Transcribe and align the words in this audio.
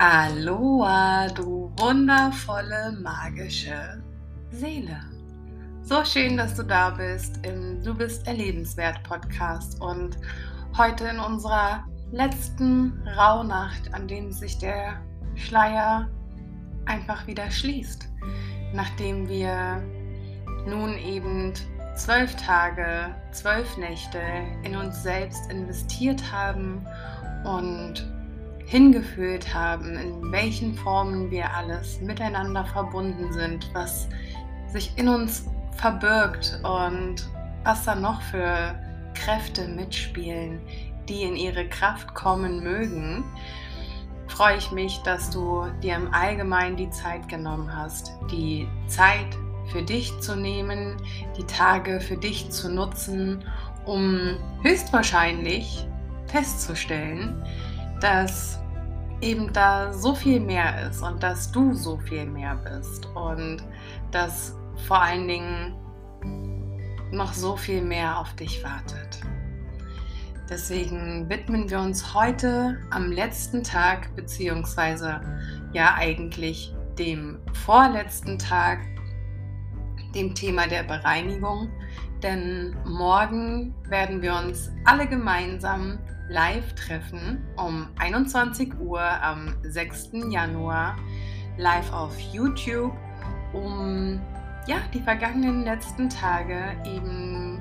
Aloha, 0.00 1.26
du 1.26 1.72
wundervolle, 1.76 2.96
magische 3.02 4.00
Seele. 4.52 5.00
So 5.82 6.04
schön, 6.04 6.36
dass 6.36 6.54
du 6.54 6.62
da 6.62 6.90
bist 6.90 7.44
im 7.44 7.82
Du 7.82 7.96
bist 7.96 8.24
erlebenswert 8.28 9.02
Podcast 9.02 9.80
und 9.80 10.16
heute 10.76 11.08
in 11.08 11.18
unserer 11.18 11.84
letzten 12.12 13.02
Rauhnacht, 13.08 13.92
an 13.92 14.06
dem 14.06 14.30
sich 14.30 14.56
der 14.58 15.02
Schleier 15.34 16.08
einfach 16.86 17.26
wieder 17.26 17.50
schließt, 17.50 18.08
nachdem 18.72 19.28
wir 19.28 19.82
nun 20.64 20.96
eben 20.98 21.54
zwölf 21.96 22.36
Tage, 22.36 23.16
zwölf 23.32 23.76
Nächte 23.76 24.20
in 24.62 24.76
uns 24.76 25.02
selbst 25.02 25.50
investiert 25.50 26.22
haben 26.30 26.86
und 27.44 28.06
hingefühlt 28.68 29.54
haben, 29.54 29.96
in 29.96 30.30
welchen 30.30 30.74
Formen 30.74 31.30
wir 31.30 31.54
alles 31.54 32.00
miteinander 32.02 32.66
verbunden 32.66 33.32
sind, 33.32 33.68
was 33.72 34.08
sich 34.70 34.92
in 34.96 35.08
uns 35.08 35.46
verbirgt 35.72 36.60
und 36.62 37.16
was 37.64 37.84
da 37.84 37.94
noch 37.94 38.20
für 38.22 38.78
Kräfte 39.14 39.66
mitspielen, 39.68 40.60
die 41.08 41.22
in 41.22 41.34
ihre 41.34 41.66
Kraft 41.66 42.14
kommen 42.14 42.62
mögen, 42.62 43.24
freue 44.26 44.58
ich 44.58 44.70
mich, 44.70 44.98
dass 44.98 45.30
du 45.30 45.66
dir 45.82 45.96
im 45.96 46.12
Allgemeinen 46.12 46.76
die 46.76 46.90
Zeit 46.90 47.26
genommen 47.26 47.74
hast, 47.74 48.12
die 48.30 48.68
Zeit 48.86 49.38
für 49.72 49.82
dich 49.82 50.12
zu 50.20 50.36
nehmen, 50.36 50.96
die 51.38 51.44
Tage 51.44 52.00
für 52.00 52.18
dich 52.18 52.50
zu 52.50 52.70
nutzen, 52.70 53.42
um 53.86 54.36
höchstwahrscheinlich 54.62 55.86
festzustellen, 56.26 57.42
dass 58.00 58.58
eben 59.20 59.52
da 59.52 59.92
so 59.92 60.14
viel 60.14 60.40
mehr 60.40 60.88
ist 60.88 61.02
und 61.02 61.22
dass 61.22 61.50
du 61.50 61.74
so 61.74 61.98
viel 61.98 62.26
mehr 62.26 62.54
bist 62.56 63.06
und 63.14 63.64
dass 64.10 64.54
vor 64.86 65.02
allen 65.02 65.26
Dingen 65.26 65.74
noch 67.10 67.32
so 67.32 67.56
viel 67.56 67.82
mehr 67.82 68.18
auf 68.18 68.34
dich 68.34 68.62
wartet. 68.62 69.20
Deswegen 70.48 71.28
widmen 71.28 71.68
wir 71.68 71.80
uns 71.80 72.14
heute 72.14 72.78
am 72.90 73.12
letzten 73.12 73.62
Tag, 73.62 74.14
beziehungsweise 74.16 75.20
ja 75.72 75.94
eigentlich 75.96 76.74
dem 76.98 77.38
vorletzten 77.52 78.38
Tag, 78.38 78.78
dem 80.14 80.34
Thema 80.34 80.66
der 80.66 80.84
Bereinigung. 80.84 81.68
Denn 82.22 82.74
morgen 82.86 83.74
werden 83.88 84.22
wir 84.22 84.34
uns 84.34 84.72
alle 84.84 85.06
gemeinsam 85.06 85.98
live 86.28 86.74
treffen 86.74 87.42
um 87.56 87.88
21 87.98 88.78
Uhr 88.78 89.00
am 89.00 89.54
6. 89.62 90.10
Januar 90.30 90.96
live 91.56 91.92
auf 91.92 92.18
YouTube, 92.32 92.92
um 93.52 94.20
ja, 94.66 94.76
die 94.92 95.00
vergangenen 95.00 95.64
letzten 95.64 96.10
Tage 96.10 96.76
eben 96.84 97.58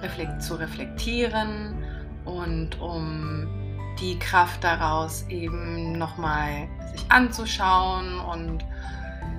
reflekt 0.00 0.42
zu 0.42 0.54
reflektieren 0.54 1.84
und 2.24 2.80
um 2.80 3.46
die 4.00 4.18
Kraft 4.18 4.64
daraus 4.64 5.26
eben 5.28 5.92
nochmal 5.92 6.68
sich 6.92 7.04
anzuschauen 7.10 8.20
und 8.20 8.64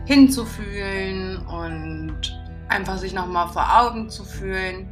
hinzufühlen 0.05 1.37
und 1.47 2.19
einfach 2.67 2.97
sich 2.97 3.13
nochmal 3.13 3.47
vor 3.47 3.65
Augen 3.79 4.09
zu 4.09 4.23
fühlen, 4.23 4.87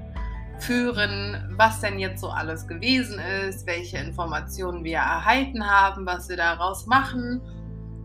führen, 0.59 1.53
was 1.57 1.81
denn 1.81 1.99
jetzt 1.99 2.21
so 2.21 2.29
alles 2.29 2.67
gewesen 2.67 3.19
ist, 3.19 3.67
welche 3.67 3.97
Informationen 3.97 4.83
wir 4.83 4.97
erhalten 4.97 5.65
haben, 5.65 6.05
was 6.05 6.29
wir 6.29 6.37
daraus 6.37 6.85
machen. 6.87 7.41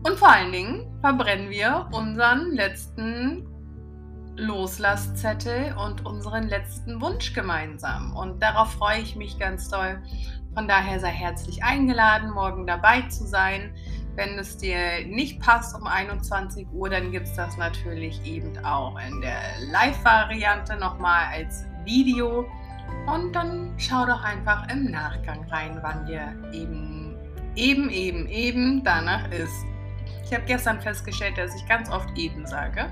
Und 0.03 0.17
vor 0.17 0.29
allen 0.29 0.51
Dingen 0.51 0.97
verbrennen 1.01 1.49
wir 1.49 1.87
unseren 1.91 2.51
letzten 2.51 3.47
Loslasszettel 4.35 5.75
und 5.77 6.05
unseren 6.05 6.47
letzten 6.47 6.99
Wunsch 7.01 7.33
gemeinsam. 7.33 8.15
Und 8.15 8.41
darauf 8.41 8.73
freue 8.73 8.99
ich 8.99 9.15
mich 9.15 9.37
ganz 9.39 9.69
doll. 9.69 10.01
Von 10.55 10.67
daher 10.67 10.99
sei 10.99 11.09
herzlich 11.09 11.63
eingeladen, 11.63 12.31
morgen 12.31 12.67
dabei 12.67 13.01
zu 13.03 13.25
sein. 13.25 13.73
Wenn 14.15 14.37
es 14.37 14.57
dir 14.57 15.05
nicht 15.07 15.39
passt 15.39 15.75
um 15.75 15.87
21 15.87 16.67
Uhr, 16.71 16.89
dann 16.89 17.11
gibt 17.11 17.27
es 17.27 17.35
das 17.35 17.57
natürlich 17.57 18.23
eben 18.25 18.63
auch 18.63 18.99
in 18.99 19.21
der 19.21 19.41
Live-Variante 19.71 20.75
nochmal 20.77 21.25
als 21.33 21.65
Video 21.85 22.45
und 23.07 23.33
dann 23.33 23.73
schau 23.77 24.05
doch 24.05 24.23
einfach 24.23 24.67
im 24.69 24.91
Nachgang 24.91 25.45
rein, 25.49 25.79
wann 25.81 26.05
dir 26.05 26.33
eben, 26.51 27.17
eben, 27.55 27.89
eben, 27.89 28.27
eben 28.27 28.83
danach 28.83 29.29
ist. 29.29 29.65
Ich 30.23 30.33
habe 30.33 30.43
gestern 30.45 30.81
festgestellt, 30.81 31.37
dass 31.37 31.53
ich 31.55 31.67
ganz 31.67 31.89
oft 31.89 32.17
eben 32.17 32.45
sage. 32.45 32.91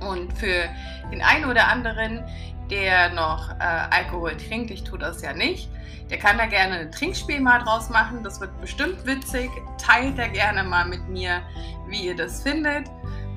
Und 0.00 0.32
für 0.32 0.64
den 1.12 1.20
einen 1.20 1.44
oder 1.44 1.68
anderen, 1.68 2.24
der 2.70 3.10
noch 3.10 3.50
äh, 3.58 3.64
Alkohol 3.90 4.36
trinkt, 4.36 4.70
ich 4.70 4.84
tue 4.84 4.98
das 4.98 5.20
ja 5.22 5.32
nicht, 5.32 5.68
der 6.10 6.18
kann 6.18 6.38
da 6.38 6.46
gerne 6.46 6.76
ein 6.76 6.92
Trinkspiel 6.92 7.40
mal 7.40 7.60
draus 7.60 7.88
machen. 7.88 8.24
Das 8.24 8.40
wird 8.40 8.58
bestimmt 8.60 9.06
witzig. 9.06 9.48
Teilt 9.78 10.18
er 10.18 10.28
gerne 10.28 10.64
mal 10.64 10.86
mit 10.86 11.08
mir, 11.08 11.42
wie 11.88 12.06
ihr 12.06 12.16
das 12.16 12.42
findet 12.42 12.88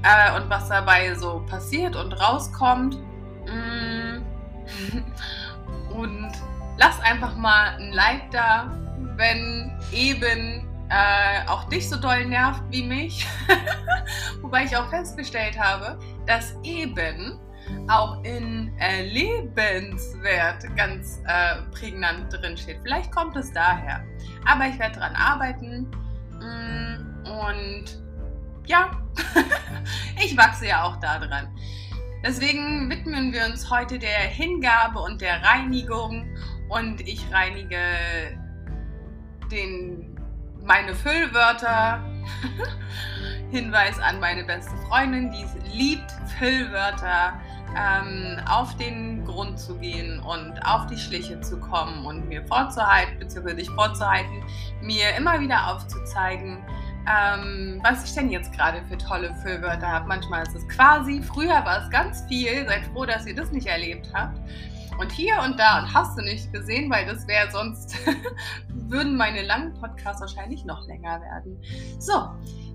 äh, 0.04 0.36
und 0.36 0.50
was 0.50 0.70
dabei 0.70 1.14
so 1.16 1.44
passiert 1.48 1.96
und 1.96 2.14
rauskommt. 2.14 2.96
Mm. 3.46 3.93
Und 5.90 6.32
lass 6.78 7.00
einfach 7.02 7.36
mal 7.36 7.76
ein 7.78 7.92
Like 7.92 8.32
da, 8.32 8.72
wenn 9.16 9.72
eben 9.92 10.68
äh, 10.90 11.48
auch 11.48 11.66
dich 11.66 11.90
so 11.90 11.98
doll 11.98 12.26
nervt 12.26 12.62
wie 12.70 12.84
mich. 12.84 13.28
Wobei 14.42 14.66
ich 14.66 14.76
auch 14.76 14.90
festgestellt 14.90 15.58
habe, 15.60 15.98
dass 16.26 16.56
eben 16.64 17.40
auch 17.88 18.24
in 18.24 18.72
äh, 18.80 19.04
lebenswert 19.04 20.76
ganz 20.76 21.22
äh, 21.26 21.62
prägnant 21.72 22.32
drin 22.34 22.58
steht. 22.58 22.80
Vielleicht 22.84 23.12
kommt 23.12 23.36
es 23.36 23.52
daher. 23.54 24.04
Aber 24.46 24.68
ich 24.68 24.78
werde 24.80 25.00
daran 25.00 25.16
arbeiten. 25.16 25.90
Mm, 26.40 27.28
und 27.28 27.86
ja, 28.66 28.92
ich 30.24 30.38
wachse 30.38 30.68
ja 30.68 30.84
auch 30.84 30.98
daran. 30.98 31.48
Deswegen 32.26 32.90
widmen 32.90 33.34
wir 33.34 33.46
uns 33.46 33.70
heute 33.70 34.00
der 34.00 34.08
Hingabe 34.08 35.00
und 35.00 35.20
der 35.20 35.44
Reinigung 35.44 36.26
und 36.70 37.02
ich 37.02 37.22
reinige 37.34 37.78
den, 39.52 40.18
meine 40.64 40.96
Füllwörter. 40.96 42.02
Hinweis 43.52 44.00
an 44.00 44.22
meine 44.22 44.46
beste 44.46 44.76
Freundin, 44.88 45.32
die 45.32 45.46
liebt 45.78 46.10
Füllwörter, 46.40 47.40
ähm, 47.78 48.40
auf 48.50 48.76
den 48.78 49.26
Grund 49.26 49.60
zu 49.60 49.78
gehen 49.78 50.20
und 50.22 50.60
auf 50.66 50.88
die 50.88 50.98
Schliche 50.98 51.42
zu 51.42 51.60
kommen 51.60 52.06
und 52.06 52.30
mir 52.30 52.46
vorzuhalten, 52.48 53.20
beziehungsweise 53.20 53.58
dich 53.58 53.70
vorzuhalten, 53.70 54.44
mir 54.82 55.16
immer 55.18 55.40
wieder 55.40 55.68
aufzuzeigen, 55.68 56.60
ähm, 57.08 57.80
was 57.84 58.04
ich 58.06 58.14
denn 58.14 58.30
jetzt 58.30 58.52
gerade 58.54 58.84
für 58.86 58.98
tolle 58.98 59.34
Füllwörter 59.44 59.88
habe. 59.88 60.08
Manchmal 60.08 60.44
ist 60.44 60.56
es 60.56 60.68
quasi, 60.68 61.22
früher 61.22 61.66
war 61.66 61.84
es 61.84 61.90
ganz 61.90 62.24
viel. 62.28 62.66
Seid 62.68 62.86
froh, 62.94 63.06
dass 63.06 63.26
ihr 63.26 63.36
das 63.36 63.52
nicht 63.52 63.68
erlebt 63.68 64.10
habt. 64.14 64.40
Und 65.00 65.12
hier 65.12 65.40
und 65.44 65.60
da 65.60 65.80
und 65.80 65.94
hast 65.94 66.18
du 66.18 66.22
nicht 66.22 66.54
gesehen, 66.54 66.90
weil 66.90 67.06
das 67.06 67.28
wäre 67.28 67.50
sonst, 67.52 67.98
würden 68.68 69.18
meine 69.18 69.42
langen 69.42 69.74
Podcasts 69.74 70.22
wahrscheinlich 70.22 70.64
noch 70.66 70.88
länger 70.88 71.20
werden. 71.22 71.58
So, 72.00 72.30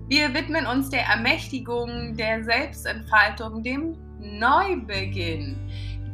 wir 0.09 0.33
widmen 0.33 0.65
uns 0.65 0.89
der 0.89 1.05
Ermächtigung, 1.05 2.15
der 2.17 2.43
Selbstentfaltung, 2.43 3.63
dem 3.63 3.95
Neubeginn. 4.19 5.55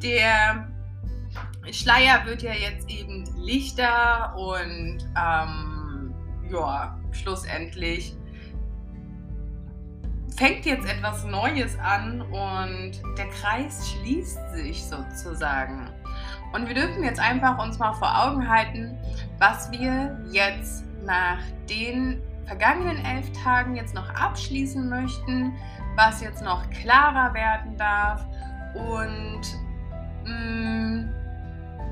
Der 0.03 0.67
Schleier 1.71 2.25
wird 2.25 2.43
ja 2.43 2.53
jetzt 2.53 2.89
eben 2.89 3.25
lichter 3.37 4.35
und 4.37 4.99
ähm, 5.17 6.13
ja, 6.51 6.97
schlussendlich 7.15 8.15
fängt 10.37 10.65
jetzt 10.65 10.85
etwas 10.85 11.23
Neues 11.23 11.77
an 11.79 12.21
und 12.21 12.91
der 13.17 13.27
Kreis 13.29 13.89
schließt 13.89 14.53
sich 14.53 14.83
sozusagen. 14.83 15.89
Und 16.53 16.67
wir 16.67 16.75
dürfen 16.75 17.03
jetzt 17.03 17.19
einfach 17.19 17.57
uns 17.63 17.79
mal 17.79 17.93
vor 17.93 18.23
Augen 18.23 18.47
halten, 18.49 18.97
was 19.39 19.71
wir 19.71 20.19
jetzt 20.31 20.83
nach 21.05 21.39
den 21.69 22.21
vergangenen 22.45 23.03
elf 23.03 23.31
Tagen 23.43 23.75
jetzt 23.75 23.95
noch 23.95 24.09
abschließen 24.09 24.87
möchten, 24.89 25.53
was 25.95 26.21
jetzt 26.21 26.43
noch 26.43 26.69
klarer 26.69 27.33
werden 27.33 27.77
darf 27.77 28.25
und 28.75 29.41
mh, 30.25 30.31
mm, 30.31 31.14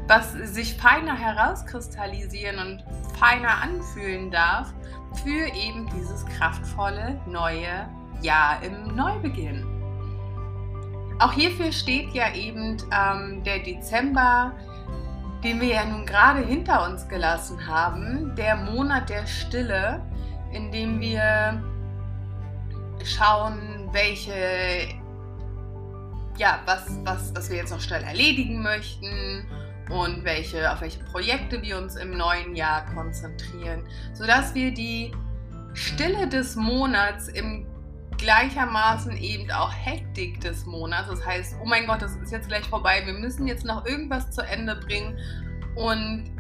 was 0.07 0.33
sich 0.33 0.75
feiner 0.75 1.15
herauskristallisieren 1.15 2.59
und 2.59 2.83
feiner 3.17 3.61
anfühlen 3.61 4.31
darf 4.31 4.73
für 5.23 5.47
eben 5.55 5.89
dieses 5.95 6.25
kraftvolle 6.25 7.19
neue 7.27 7.87
Jahr 8.21 8.61
im 8.63 8.95
Neubeginn. 8.95 9.65
Auch 11.19 11.31
hierfür 11.31 11.71
steht 11.71 12.13
ja 12.13 12.33
eben 12.33 12.77
ähm, 12.91 13.43
der 13.43 13.59
Dezember, 13.59 14.51
den 15.43 15.61
wir 15.61 15.67
ja 15.69 15.85
nun 15.85 16.05
gerade 16.05 16.41
hinter 16.41 16.85
uns 16.89 17.07
gelassen 17.07 17.65
haben, 17.65 18.35
der 18.35 18.55
Monat 18.55 19.09
der 19.09 19.25
Stille, 19.25 20.01
indem 20.51 20.99
wir 20.99 21.61
schauen, 23.05 23.89
welche, 23.91 24.87
ja, 26.37 26.59
was, 26.65 26.97
was, 27.03 27.33
was 27.35 27.49
wir 27.49 27.57
jetzt 27.57 27.71
noch 27.71 27.81
schnell 27.81 28.03
erledigen 28.03 28.61
möchten 28.61 29.45
und 29.89 30.23
welche, 30.23 30.71
auf 30.71 30.81
welche 30.81 31.03
Projekte 31.03 31.61
wir 31.61 31.77
uns 31.77 31.95
im 31.95 32.17
neuen 32.17 32.55
Jahr 32.55 32.85
konzentrieren, 32.93 33.83
sodass 34.13 34.53
wir 34.55 34.73
die 34.73 35.11
Stille 35.73 36.27
des 36.27 36.55
Monats 36.55 37.27
im 37.27 37.67
gleichermaßen 38.17 39.17
eben 39.17 39.51
auch 39.51 39.71
Hektik 39.73 40.39
des 40.39 40.65
Monats. 40.65 41.09
Das 41.09 41.25
heißt, 41.25 41.55
oh 41.61 41.65
mein 41.65 41.85
Gott, 41.85 42.01
das 42.01 42.15
ist 42.15 42.31
jetzt 42.31 42.47
gleich 42.47 42.67
vorbei, 42.67 43.01
wir 43.05 43.13
müssen 43.13 43.47
jetzt 43.47 43.65
noch 43.65 43.85
irgendwas 43.85 44.31
zu 44.31 44.41
Ende 44.41 44.75
bringen. 44.75 45.17
Und 45.75 46.31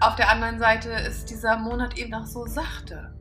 auf 0.00 0.16
der 0.16 0.30
anderen 0.30 0.58
Seite 0.58 0.90
ist 0.90 1.30
dieser 1.30 1.56
Monat 1.56 1.96
eben 1.96 2.12
auch 2.12 2.26
so 2.26 2.46
sachte 2.46 3.14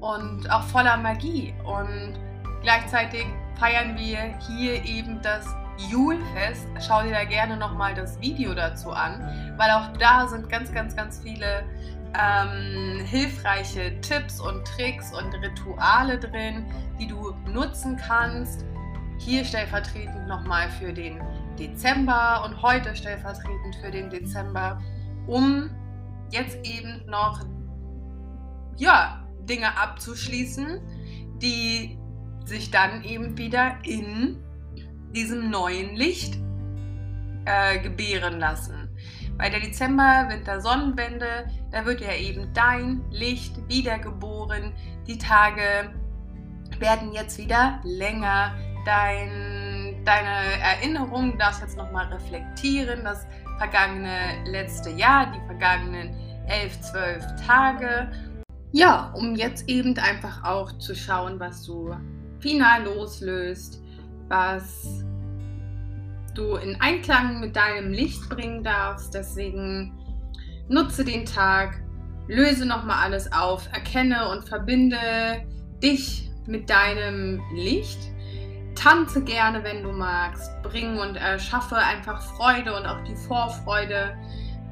und 0.00 0.50
auch 0.50 0.64
voller 0.64 0.96
Magie. 0.96 1.54
Und 1.64 2.18
gleichzeitig 2.62 3.24
feiern 3.58 3.96
wir 3.96 4.36
hier 4.46 4.84
eben 4.84 5.22
das 5.22 5.46
Julfest. 5.76 6.66
Schau 6.80 7.02
dir 7.02 7.12
da 7.12 7.24
gerne 7.24 7.56
nochmal 7.56 7.94
das 7.94 8.20
Video 8.20 8.54
dazu 8.54 8.90
an, 8.90 9.20
weil 9.56 9.70
auch 9.70 9.96
da 9.98 10.26
sind 10.28 10.48
ganz, 10.48 10.72
ganz, 10.72 10.96
ganz 10.96 11.20
viele 11.22 11.64
ähm, 12.14 13.04
hilfreiche 13.04 14.00
Tipps 14.00 14.40
und 14.40 14.64
Tricks 14.66 15.12
und 15.12 15.34
Rituale 15.34 16.18
drin, 16.18 16.64
die 16.98 17.06
du 17.06 17.32
nutzen 17.52 17.96
kannst. 17.96 18.64
Hier 19.18 19.44
stellvertretend 19.44 20.26
nochmal 20.26 20.68
für 20.70 20.92
den 20.92 21.20
Dezember 21.58 22.44
und 22.44 22.60
heute 22.62 22.94
stellvertretend 22.94 23.76
für 23.82 23.90
den 23.90 24.10
Dezember, 24.10 24.80
um 25.26 25.70
jetzt 26.30 26.58
eben 26.66 27.04
noch 27.06 27.40
ja, 28.76 29.22
Dinge 29.40 29.78
abzuschließen, 29.78 30.80
die 31.38 31.98
sich 32.44 32.70
dann 32.70 33.02
eben 33.04 33.36
wieder 33.38 33.76
in 33.82 34.42
diesem 35.14 35.50
neuen 35.50 35.96
Licht 35.96 36.38
äh, 37.44 37.78
gebären 37.78 38.38
lassen. 38.38 38.88
Bei 39.38 39.50
der 39.50 39.60
Dezember-Winter-Sonnenwende, 39.60 41.46
da 41.70 41.84
wird 41.84 42.00
ja 42.00 42.14
eben 42.14 42.52
dein 42.54 43.02
Licht 43.10 43.56
wiedergeboren. 43.68 44.72
Die 45.06 45.18
Tage 45.18 45.92
werden 46.78 47.12
jetzt 47.12 47.38
wieder 47.38 47.80
länger. 47.84 48.54
Dein, 48.86 50.02
deine 50.04 50.60
Erinnerung 50.62 51.36
darfst 51.38 51.60
jetzt 51.60 51.76
nochmal 51.76 52.06
reflektieren, 52.06 53.04
das 53.04 53.26
vergangene 53.58 54.44
letzte 54.46 54.90
Jahr, 54.90 55.32
die 55.32 55.44
vergangenen 55.46 56.14
elf, 56.46 56.80
zwölf 56.80 57.24
Tage. 57.46 58.10
Ja, 58.72 59.12
um 59.14 59.34
jetzt 59.34 59.68
eben 59.68 59.98
einfach 59.98 60.44
auch 60.44 60.72
zu 60.78 60.94
schauen, 60.94 61.40
was 61.40 61.64
du 61.64 61.94
final 62.40 62.84
loslöst, 62.84 63.82
was 64.28 65.04
du 66.34 66.56
in 66.56 66.80
Einklang 66.80 67.40
mit 67.40 67.56
deinem 67.56 67.92
Licht 67.92 68.28
bringen 68.28 68.62
darfst. 68.62 69.14
Deswegen 69.14 69.92
nutze 70.68 71.04
den 71.04 71.24
Tag, 71.24 71.82
löse 72.28 72.66
nochmal 72.66 73.04
alles 73.04 73.32
auf, 73.32 73.68
erkenne 73.72 74.28
und 74.28 74.48
verbinde 74.48 74.98
dich 75.82 76.30
mit 76.46 76.70
deinem 76.70 77.40
Licht. 77.54 77.98
Tanze 78.74 79.24
gerne, 79.24 79.64
wenn 79.64 79.82
du 79.82 79.90
magst. 79.90 80.50
Bring 80.62 80.98
und 80.98 81.16
erschaffe 81.16 81.76
einfach 81.76 82.20
Freude 82.36 82.76
und 82.76 82.86
auch 82.86 83.02
die 83.04 83.16
Vorfreude 83.16 84.14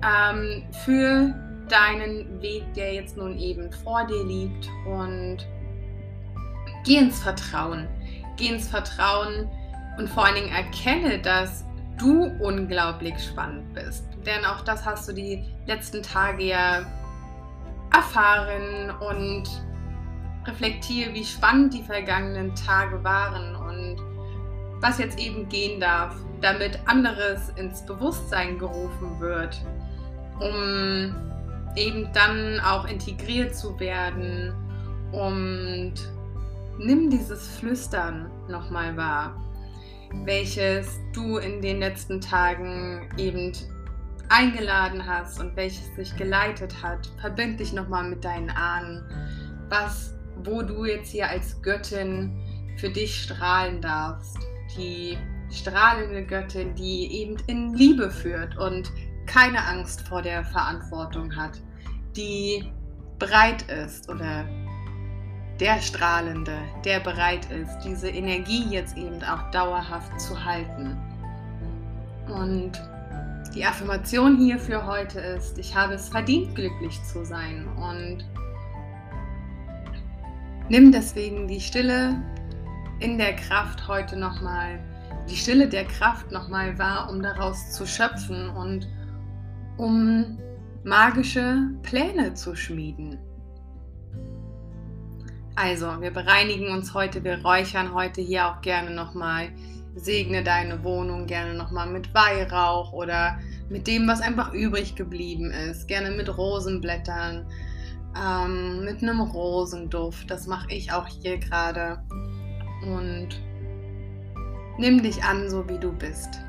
ähm, 0.04 0.64
für 0.84 1.34
deinen 1.68 2.42
Weg, 2.42 2.62
der 2.74 2.94
jetzt 2.94 3.16
nun 3.16 3.38
eben 3.38 3.72
vor 3.72 4.06
dir 4.06 4.24
liegt. 4.24 4.68
Und 4.86 5.38
geh 6.84 6.98
ins 6.98 7.20
Vertrauen. 7.20 7.88
Geh 8.36 8.48
ins 8.48 8.68
Vertrauen 8.68 9.48
und 9.98 10.08
vor 10.08 10.24
allen 10.26 10.34
Dingen 10.34 10.52
erkenne, 10.52 11.18
dass 11.20 11.64
du 11.98 12.24
unglaublich 12.40 13.14
spannend 13.22 13.72
bist. 13.74 14.04
Denn 14.26 14.44
auch 14.44 14.62
das 14.62 14.84
hast 14.84 15.08
du 15.08 15.12
die 15.12 15.44
letzten 15.66 16.02
Tage 16.02 16.44
ja 16.44 16.86
erfahren 17.92 18.90
und 19.00 19.44
reflektiere, 20.46 21.14
wie 21.14 21.24
spannend 21.24 21.74
die 21.74 21.82
vergangenen 21.82 22.54
Tage 22.54 23.02
waren 23.04 23.54
und 23.56 23.96
was 24.80 24.98
jetzt 24.98 25.18
eben 25.18 25.48
gehen 25.48 25.80
darf, 25.80 26.14
damit 26.40 26.78
anderes 26.86 27.50
ins 27.56 27.84
Bewusstsein 27.86 28.58
gerufen 28.58 29.18
wird, 29.20 29.60
um 30.40 31.14
eben 31.76 32.12
dann 32.12 32.60
auch 32.60 32.84
integriert 32.86 33.54
zu 33.56 33.78
werden 33.80 34.52
und 35.12 35.94
nimm 36.78 37.10
dieses 37.10 37.56
Flüstern 37.56 38.30
nochmal 38.48 38.96
wahr, 38.96 39.40
welches 40.24 40.98
du 41.12 41.38
in 41.38 41.60
den 41.60 41.80
letzten 41.80 42.20
Tagen 42.20 43.08
eben 43.16 43.52
eingeladen 44.28 45.06
hast 45.06 45.40
und 45.40 45.54
welches 45.56 45.94
sich 45.96 46.16
geleitet 46.16 46.82
hat. 46.82 47.10
Verbind 47.20 47.60
dich 47.60 47.72
nochmal 47.72 48.08
mit 48.08 48.24
deinen 48.24 48.50
Ahnen, 48.50 49.02
was, 49.68 50.14
wo 50.44 50.62
du 50.62 50.84
jetzt 50.84 51.10
hier 51.10 51.28
als 51.28 51.60
Göttin 51.62 52.32
für 52.76 52.90
dich 52.90 53.22
strahlen 53.22 53.80
darfst. 53.80 54.38
Die 54.76 55.16
strahlende 55.50 56.24
Göttin, 56.24 56.74
die 56.74 57.12
eben 57.12 57.36
in 57.46 57.74
Liebe 57.74 58.10
führt 58.10 58.56
und 58.56 58.90
keine 59.26 59.64
Angst 59.66 60.06
vor 60.08 60.22
der 60.22 60.44
Verantwortung 60.44 61.34
hat, 61.34 61.60
die 62.16 62.64
bereit 63.18 63.62
ist 63.70 64.08
oder 64.08 64.44
der 65.60 65.80
Strahlende, 65.80 66.58
der 66.84 67.00
bereit 67.00 67.50
ist, 67.50 67.78
diese 67.84 68.08
Energie 68.08 68.64
jetzt 68.70 68.96
eben 68.96 69.22
auch 69.22 69.50
dauerhaft 69.50 70.20
zu 70.20 70.44
halten. 70.44 70.96
Und 72.28 72.72
die 73.54 73.64
Affirmation 73.64 74.36
hier 74.36 74.58
für 74.58 74.84
heute 74.84 75.20
ist, 75.20 75.58
ich 75.58 75.76
habe 75.76 75.94
es 75.94 76.08
verdient, 76.08 76.54
glücklich 76.54 77.00
zu 77.04 77.24
sein. 77.24 77.68
Und 77.76 78.24
nimm 80.68 80.90
deswegen 80.90 81.46
die 81.46 81.60
Stille 81.60 82.20
in 82.98 83.18
der 83.18 83.36
Kraft 83.36 83.86
heute 83.86 84.16
nochmal, 84.16 84.80
die 85.28 85.36
Stille 85.36 85.68
der 85.68 85.84
Kraft 85.84 86.32
nochmal 86.32 86.76
wahr, 86.78 87.08
um 87.10 87.22
daraus 87.22 87.70
zu 87.70 87.86
schöpfen 87.86 88.50
und 88.50 88.88
um 89.76 90.38
magische 90.82 91.70
Pläne 91.82 92.34
zu 92.34 92.56
schmieden. 92.56 93.18
Also, 95.56 96.00
wir 96.00 96.10
bereinigen 96.10 96.70
uns 96.70 96.94
heute, 96.94 97.22
wir 97.22 97.40
räuchern 97.42 97.94
heute 97.94 98.20
hier 98.20 98.48
auch 98.48 98.60
gerne 98.60 98.90
nochmal. 98.90 99.50
Segne 99.94 100.42
deine 100.42 100.82
Wohnung 100.82 101.26
gerne 101.26 101.54
nochmal 101.54 101.86
mit 101.86 102.12
Weihrauch 102.12 102.92
oder 102.92 103.38
mit 103.68 103.86
dem, 103.86 104.08
was 104.08 104.20
einfach 104.20 104.52
übrig 104.52 104.96
geblieben 104.96 105.52
ist. 105.52 105.86
Gerne 105.86 106.10
mit 106.10 106.36
Rosenblättern, 106.36 107.46
ähm, 108.20 108.84
mit 108.84 109.00
einem 109.00 109.20
Rosenduft. 109.20 110.28
Das 110.28 110.48
mache 110.48 110.72
ich 110.72 110.92
auch 110.92 111.06
hier 111.06 111.38
gerade. 111.38 112.02
Und 112.82 113.28
nimm 114.78 115.04
dich 115.04 115.22
an, 115.22 115.48
so 115.48 115.68
wie 115.68 115.78
du 115.78 115.92
bist. 115.92 116.40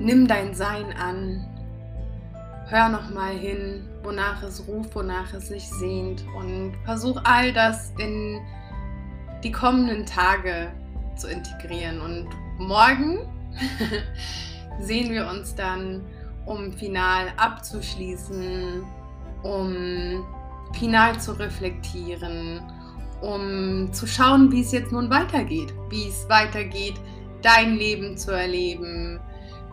Nimm 0.00 0.26
dein 0.26 0.52
Sein 0.52 0.92
an, 1.00 1.46
hör 2.66 2.88
nochmal 2.88 3.36
hin, 3.36 3.88
wonach 4.02 4.42
es 4.42 4.66
ruft, 4.66 4.94
wonach 4.94 5.32
es 5.34 5.48
sich 5.48 5.68
sehnt 5.68 6.24
und 6.36 6.74
versuch 6.84 7.20
all 7.24 7.52
das 7.52 7.92
in 7.98 8.40
die 9.42 9.52
kommenden 9.52 10.06
Tage 10.06 10.72
zu 11.16 11.28
integrieren. 11.28 12.00
Und 12.00 12.28
morgen 12.58 13.18
sehen 14.80 15.12
wir 15.12 15.28
uns 15.28 15.54
dann, 15.54 16.02
um 16.46 16.72
final 16.72 17.28
abzuschließen, 17.36 18.82
um 19.42 20.24
final 20.72 21.18
zu 21.20 21.32
reflektieren, 21.32 22.60
um 23.20 23.92
zu 23.92 24.06
schauen, 24.06 24.50
wie 24.50 24.62
es 24.62 24.72
jetzt 24.72 24.92
nun 24.92 25.10
weitergeht, 25.10 25.72
wie 25.90 26.08
es 26.08 26.28
weitergeht, 26.28 26.94
dein 27.42 27.76
Leben 27.76 28.16
zu 28.16 28.32
erleben, 28.32 29.20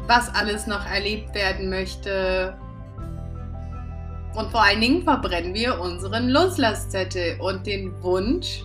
was 0.08 0.34
alles 0.36 0.68
noch 0.68 0.86
erlebt 0.86 1.34
werden 1.34 1.70
möchte 1.70 2.54
und 4.36 4.50
vor 4.52 4.64
allen 4.64 4.82
Dingen 4.82 5.04
verbrennen 5.04 5.54
wir 5.54 5.80
unseren 5.80 6.30
Loslasszettel 6.30 7.40
und 7.40 7.66
den 7.68 8.02
Wunsch 8.02 8.64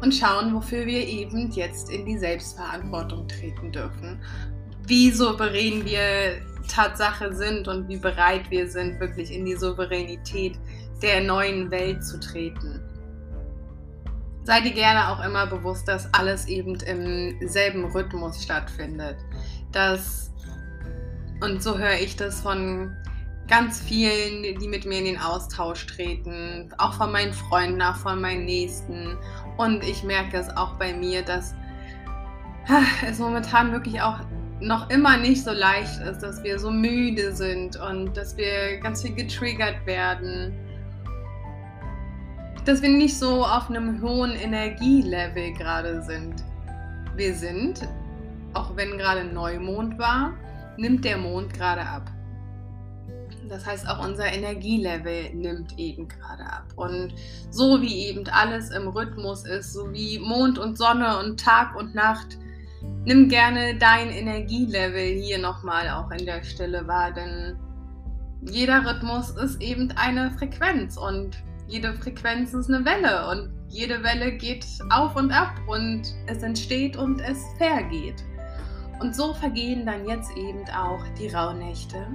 und 0.00 0.12
schauen, 0.14 0.54
wofür 0.54 0.86
wir 0.86 1.06
eben 1.06 1.50
jetzt 1.52 1.90
in 1.90 2.04
die 2.04 2.18
Selbstverantwortung 2.18 3.28
treten 3.28 3.70
dürfen. 3.70 4.20
Wie 4.86 5.10
souverän 5.10 5.84
wir 5.84 6.42
Tatsache 6.68 7.32
sind 7.32 7.68
und 7.68 7.88
wie 7.88 7.96
bereit 7.96 8.50
wir 8.50 8.68
sind, 8.68 8.98
wirklich 9.00 9.30
in 9.32 9.44
die 9.44 9.54
Souveränität 9.54 10.58
der 11.02 11.22
neuen 11.22 11.70
Welt 11.70 12.04
zu 12.04 12.18
treten. 12.18 12.80
Sei 14.44 14.60
dir 14.60 14.72
gerne 14.72 15.08
auch 15.08 15.24
immer 15.24 15.46
bewusst, 15.46 15.88
dass 15.88 16.12
alles 16.12 16.46
eben 16.48 16.74
im 16.80 17.48
selben 17.48 17.84
Rhythmus 17.86 18.42
stattfindet. 18.42 19.16
Dass, 19.72 20.30
und 21.40 21.62
so 21.62 21.78
höre 21.78 21.98
ich 22.00 22.16
das 22.16 22.40
von 22.40 22.94
ganz 23.48 23.80
vielen, 23.80 24.42
die 24.58 24.68
mit 24.68 24.86
mir 24.86 24.98
in 24.98 25.04
den 25.04 25.18
Austausch 25.18 25.86
treten, 25.86 26.72
auch 26.78 26.94
von 26.94 27.12
meinen 27.12 27.32
Freunden, 27.32 27.82
auch 27.82 27.96
von 27.96 28.20
meinen 28.20 28.44
Nächsten. 28.44 29.16
Und 29.56 29.84
ich 29.84 30.02
merke 30.02 30.38
es 30.38 30.48
auch 30.56 30.72
bei 30.78 30.94
mir, 30.94 31.22
dass 31.22 31.54
es 33.06 33.18
momentan 33.18 33.72
wirklich 33.72 34.00
auch 34.00 34.20
noch 34.60 34.88
immer 34.88 35.16
nicht 35.16 35.44
so 35.44 35.52
leicht 35.52 36.00
ist, 36.00 36.20
dass 36.20 36.42
wir 36.42 36.58
so 36.58 36.70
müde 36.70 37.34
sind 37.34 37.76
und 37.76 38.16
dass 38.16 38.36
wir 38.36 38.78
ganz 38.80 39.02
viel 39.02 39.14
getriggert 39.14 39.84
werden. 39.84 40.54
Dass 42.64 42.80
wir 42.80 42.88
nicht 42.88 43.18
so 43.18 43.44
auf 43.44 43.68
einem 43.68 44.00
hohen 44.00 44.32
Energielevel 44.32 45.52
gerade 45.52 46.02
sind. 46.02 46.42
Wir 47.14 47.34
sind, 47.34 47.86
auch 48.54 48.74
wenn 48.74 48.96
gerade 48.96 49.24
Neumond 49.24 49.98
war, 49.98 50.32
nimmt 50.78 51.04
der 51.04 51.18
Mond 51.18 51.52
gerade 51.52 51.82
ab. 51.82 52.13
Das 53.48 53.66
heißt, 53.66 53.88
auch 53.88 54.04
unser 54.04 54.26
Energielevel 54.26 55.34
nimmt 55.34 55.78
eben 55.78 56.08
gerade 56.08 56.44
ab. 56.44 56.64
Und 56.76 57.14
so 57.50 57.80
wie 57.80 58.06
eben 58.06 58.26
alles 58.28 58.70
im 58.70 58.88
Rhythmus 58.88 59.44
ist, 59.44 59.72
so 59.72 59.92
wie 59.92 60.18
Mond 60.18 60.58
und 60.58 60.78
Sonne 60.78 61.18
und 61.18 61.40
Tag 61.40 61.76
und 61.76 61.94
Nacht, 61.94 62.38
nimm 63.04 63.28
gerne 63.28 63.76
dein 63.76 64.10
Energielevel 64.10 65.20
hier 65.20 65.38
nochmal 65.38 65.90
auch 65.90 66.10
in 66.10 66.24
der 66.24 66.42
Stille 66.42 66.86
wahr, 66.86 67.12
denn 67.12 67.58
jeder 68.42 68.84
Rhythmus 68.84 69.30
ist 69.30 69.60
eben 69.62 69.90
eine 69.96 70.30
Frequenz 70.32 70.96
und 70.96 71.36
jede 71.66 71.94
Frequenz 71.94 72.52
ist 72.52 72.68
eine 72.68 72.84
Welle 72.84 73.28
und 73.30 73.50
jede 73.68 74.02
Welle 74.02 74.32
geht 74.32 74.66
auf 74.90 75.16
und 75.16 75.32
ab 75.32 75.54
und 75.66 76.02
es 76.26 76.42
entsteht 76.42 76.96
und 76.96 77.20
es 77.20 77.42
vergeht. 77.58 78.22
Und 79.00 79.14
so 79.16 79.34
vergehen 79.34 79.84
dann 79.84 80.06
jetzt 80.06 80.30
eben 80.36 80.64
auch 80.70 81.02
die 81.18 81.28
Rauhnächte 81.28 82.06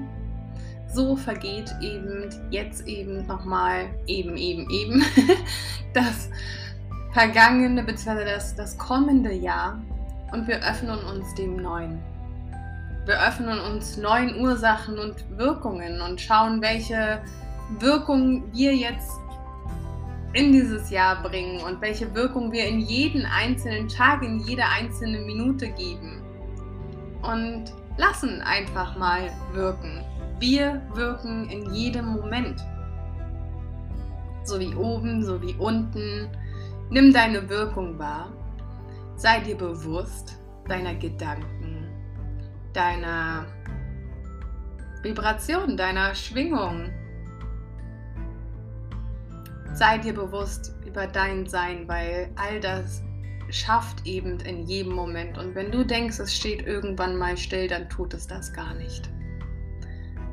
so 0.91 1.15
vergeht 1.15 1.73
eben 1.81 2.29
jetzt 2.49 2.87
eben 2.87 3.25
nochmal 3.27 3.89
eben, 4.07 4.35
eben, 4.37 4.69
eben 4.69 5.03
das 5.93 6.29
vergangene 7.13 7.83
bzw. 7.83 8.25
Das, 8.25 8.55
das 8.55 8.77
kommende 8.77 9.31
Jahr 9.31 9.79
und 10.31 10.47
wir 10.47 10.57
öffnen 10.57 10.99
uns 10.99 11.33
dem 11.35 11.57
Neuen. 11.57 11.99
Wir 13.05 13.19
öffnen 13.27 13.59
uns 13.59 13.97
neuen 13.97 14.39
Ursachen 14.39 14.99
und 14.99 15.15
Wirkungen 15.37 16.01
und 16.01 16.21
schauen, 16.21 16.61
welche 16.61 17.21
Wirkung 17.79 18.43
wir 18.53 18.75
jetzt 18.75 19.19
in 20.33 20.51
dieses 20.51 20.89
Jahr 20.91 21.21
bringen 21.23 21.61
und 21.63 21.81
welche 21.81 22.13
Wirkung 22.13 22.51
wir 22.51 22.67
in 22.67 22.79
jeden 22.81 23.25
einzelnen 23.25 23.87
Tag, 23.87 24.21
in 24.23 24.39
jede 24.39 24.63
einzelne 24.63 25.19
Minute 25.19 25.69
geben. 25.69 26.21
Und 27.23 27.73
lassen 27.97 28.41
einfach 28.41 28.95
mal 28.95 29.31
wirken. 29.53 30.03
Wir 30.39 30.81
wirken 30.93 31.49
in 31.49 31.73
jedem 31.73 32.05
Moment. 32.05 32.65
So 34.45 34.57
wie 34.57 34.73
oben, 34.73 35.23
so 35.23 35.41
wie 35.41 35.53
unten. 35.55 36.29
Nimm 36.89 37.11
deine 37.11 37.49
Wirkung 37.49 37.99
wahr. 37.99 38.31
Sei 39.17 39.41
dir 39.41 39.57
bewusst 39.57 40.39
deiner 40.65 40.95
Gedanken, 40.95 41.89
deiner 42.71 43.45
Vibration, 45.03 45.75
deiner 45.75 46.15
Schwingung. 46.15 46.89
Sei 49.73 49.97
dir 49.97 50.13
bewusst 50.13 50.73
über 50.85 51.05
dein 51.05 51.47
Sein, 51.47 51.85
weil 51.87 52.31
all 52.37 52.61
das 52.61 53.03
schafft 53.49 54.05
eben 54.05 54.39
in 54.39 54.63
jedem 54.63 54.93
Moment. 54.93 55.37
Und 55.37 55.53
wenn 55.53 55.69
du 55.69 55.85
denkst, 55.85 56.19
es 56.19 56.33
steht 56.33 56.65
irgendwann 56.65 57.17
mal 57.17 57.35
still, 57.35 57.67
dann 57.67 57.89
tut 57.89 58.13
es 58.13 58.25
das 58.25 58.53
gar 58.53 58.73
nicht. 58.75 59.09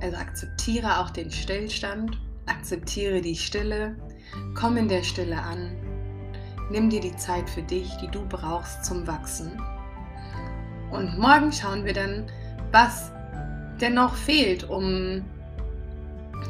Also 0.01 0.17
akzeptiere 0.17 1.01
auch 1.01 1.11
den 1.11 1.31
Stillstand, 1.31 2.19
akzeptiere 2.47 3.21
die 3.21 3.37
Stille, 3.37 3.97
komm 4.55 4.77
in 4.77 4.89
der 4.89 5.03
Stille 5.03 5.41
an, 5.41 5.75
nimm 6.71 6.91
dir 6.91 7.01
die 7.01 7.17
Zeit 7.17 7.49
für 7.49 7.63
dich, 7.63 7.97
die 7.97 8.09
du 8.09 8.27
brauchst 8.29 8.85
zum 8.85 9.07
Wachsen. 9.07 9.61
Und 10.91 11.19
morgen 11.19 11.53
schauen 11.53 11.85
wir 11.85 11.95
dann, 11.95 12.27
was 12.73 13.11
denn 13.81 13.95
noch 13.95 14.15
fehlt, 14.15 14.69
um 14.69 15.25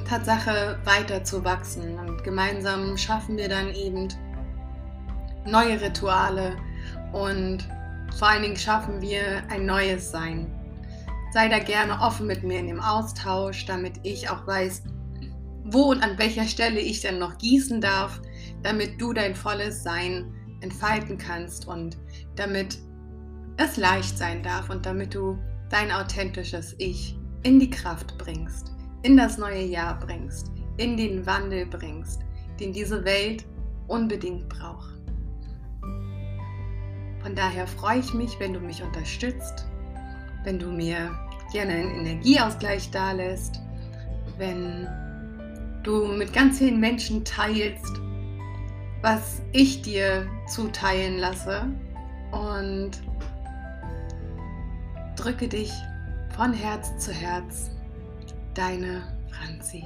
Tatsache 0.09 0.79
weiter 0.85 1.25
zu 1.25 1.45
wachsen. 1.45 1.99
Und 1.99 2.23
gemeinsam 2.23 2.97
schaffen 2.97 3.37
wir 3.37 3.49
dann 3.49 3.75
eben 3.75 4.09
neue 5.45 5.81
Rituale 5.81 6.57
und 7.13 7.67
vor 8.17 8.29
allen 8.29 8.43
Dingen 8.43 8.57
schaffen 8.57 9.01
wir 9.01 9.43
ein 9.49 9.67
neues 9.67 10.11
Sein 10.11 10.51
sei 11.37 11.51
da 11.51 11.59
gerne 11.59 12.01
offen 12.01 12.27
mit 12.27 12.45
mir 12.45 12.61
in 12.61 12.67
dem 12.67 12.81
Austausch, 12.81 13.67
damit 13.67 14.01
ich 14.05 14.31
auch 14.31 14.47
weiß, 14.47 14.85
wo 15.65 15.91
und 15.91 16.03
an 16.03 16.17
welcher 16.17 16.45
Stelle 16.45 16.81
ich 16.81 17.03
denn 17.03 17.19
noch 17.19 17.37
gießen 17.37 17.79
darf, 17.83 18.23
damit 18.63 18.99
du 18.99 19.13
dein 19.13 19.35
volles 19.35 19.83
Sein 19.83 20.33
entfalten 20.63 21.19
kannst 21.19 21.69
und 21.69 21.99
damit 22.37 22.79
es 23.59 23.77
leicht 23.77 24.17
sein 24.17 24.43
darf 24.43 24.71
und 24.71 24.87
damit 24.87 25.15
du 25.15 25.37
dein 25.69 25.93
authentisches 25.93 26.75
Ich 26.79 27.19
in 27.43 27.61
die 27.61 27.69
Kraft 27.69 28.17
bringst, 28.17 28.73
in 29.03 29.19
das 29.19 29.37
neue 29.37 29.63
Jahr 29.63 30.01
bringst, 30.01 30.51
in 30.79 30.97
den 30.97 31.27
Wandel 31.27 31.67
bringst, 31.67 32.23
den 32.59 32.73
diese 32.73 33.05
Welt 33.05 33.45
unbedingt 33.89 34.49
braucht. 34.49 34.95
Von 37.21 37.35
daher 37.35 37.67
freue 37.67 37.99
ich 37.99 38.15
mich, 38.15 38.41
wenn 38.41 38.55
du 38.55 38.61
mich 38.61 38.83
unterstützt, 38.83 39.67
wenn 40.43 40.59
du 40.59 40.71
mir 40.71 41.26
gerne 41.53 41.73
einen 41.73 42.07
Energieausgleich 42.07 42.91
da 42.91 43.13
lässt, 43.13 43.61
wenn 44.39 44.89
du 45.83 46.07
mit 46.07 46.33
ganz 46.33 46.59
vielen 46.59 46.81
Menschen 46.81 47.25
teilst, 47.25 47.93
was 49.03 49.43
ich 49.53 49.83
dir 49.83 50.27
zuteilen 50.49 51.19
lasse 51.19 51.65
und 52.33 52.91
drücke 55.17 55.49
dich 55.49 55.73
von 56.35 56.53
Herz 56.53 56.99
zu 56.99 57.13
Herz, 57.13 57.71
deine 58.55 59.03
Franzi. 59.31 59.85